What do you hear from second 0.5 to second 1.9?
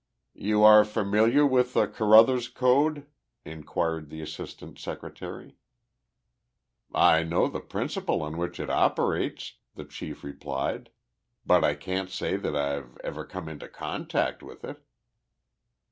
are familiar with the